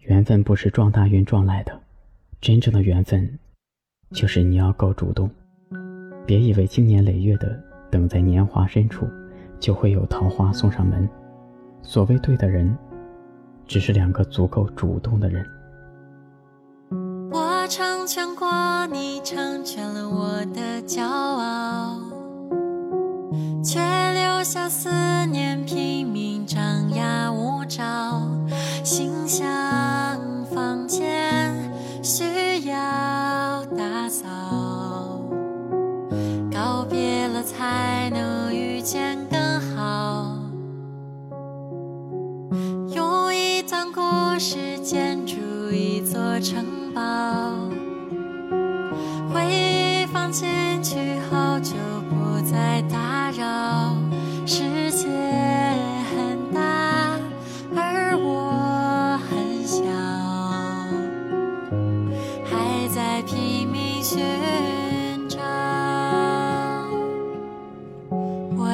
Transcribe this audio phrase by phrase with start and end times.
[0.00, 1.78] 缘分不是撞大运撞来的，
[2.40, 3.38] 真正的缘分，
[4.12, 5.30] 就是你要够主动。
[6.24, 7.60] 别以为经年累月的
[7.90, 9.08] 等在年华深处，
[9.60, 11.08] 就会有桃花送上门。
[11.82, 12.76] 所谓对的人，
[13.66, 15.46] 只是两个足够主动的人。
[17.30, 22.00] 我成全过你，成全了我的骄傲，
[23.62, 24.90] 却留下思
[25.26, 25.95] 念拼
[37.46, 40.36] 才能遇见更好，
[42.90, 44.00] 用一段故
[44.36, 45.36] 事建筑
[45.70, 47.00] 一座城堡，
[49.32, 51.76] 回忆放进去后就
[52.10, 53.94] 不再打扰。
[54.44, 55.06] 世界
[56.10, 57.16] 很大，
[57.76, 59.84] 而我很小，
[62.44, 64.18] 还在拼命学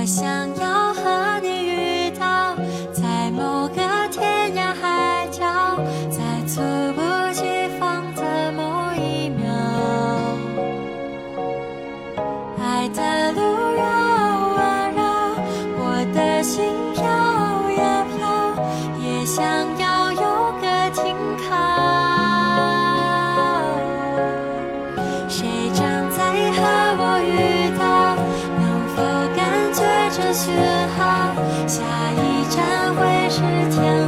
[0.02, 2.56] 我想要和你遇到，
[2.92, 3.76] 在某个
[4.10, 5.46] 天涯海角，
[6.10, 6.60] 在猝
[6.94, 7.00] 不
[7.32, 9.46] 及防的某一秒，
[12.58, 13.40] 爱的路
[13.76, 13.84] 绕
[14.58, 15.00] 啊绕，
[15.78, 16.64] 我的心
[16.94, 17.00] 飘
[17.70, 18.26] 呀飘，
[18.98, 19.40] 也想
[19.78, 20.01] 要
[33.42, 34.01] 是天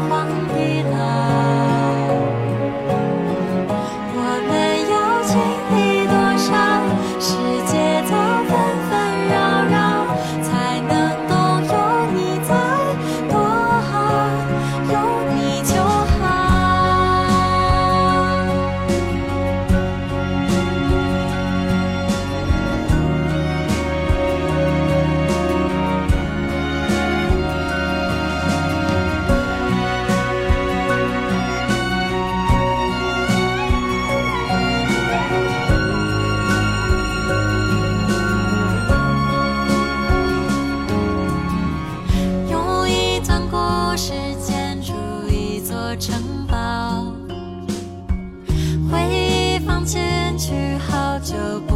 [51.24, 51.73] 就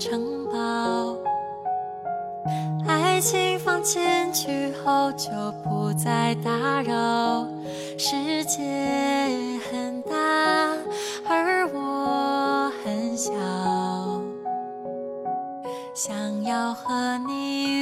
[0.00, 1.14] 城堡，
[2.88, 4.02] 爱情放进
[4.32, 5.28] 去后就
[5.62, 7.46] 不再打扰。
[7.98, 8.62] 世界
[9.70, 10.16] 很大，
[11.28, 13.30] 而我很小，
[15.94, 17.79] 想要和你。